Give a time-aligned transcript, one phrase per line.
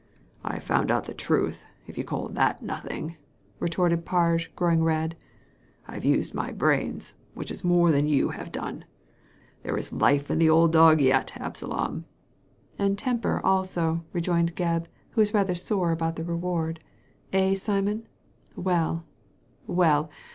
[0.27, 3.09] * I've found out the truth, if you call that nothing!
[3.09, 3.15] *•
[3.59, 5.15] retorted Parge, growing red."
[5.87, 8.85] I've used my brains, which is more than you have done.
[9.61, 12.05] There is life in the old dog yet, Absalom
[12.79, 16.79] I "*• And temper also," rejoined Gebb, who was rather sore about the reward"
[17.31, 18.07] Eh, Simon?
[18.55, 19.05] Well!
[19.67, 20.09] well!